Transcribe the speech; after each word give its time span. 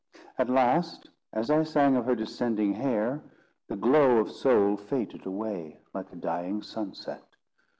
At 0.39 0.49
last, 0.49 1.11
as 1.31 1.51
I 1.51 1.61
sang 1.61 1.95
of 1.95 2.05
her 2.05 2.15
descending 2.15 2.73
hair, 2.73 3.21
the 3.67 3.75
glow 3.75 4.17
of 4.17 4.31
soul 4.31 4.75
faded 4.75 5.27
away, 5.27 5.79
like 5.93 6.11
a 6.11 6.15
dying 6.15 6.63
sunset. 6.63 7.35